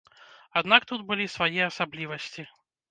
Аднак 0.61 0.81
тут 0.93 1.05
былі 1.11 1.31
свае 1.37 1.61
асаблівасці. 1.71 2.53